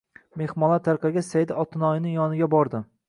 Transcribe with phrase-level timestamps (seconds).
[0.41, 2.83] Mehmonlar tarqalgach Saida otinoyining yoniga bordi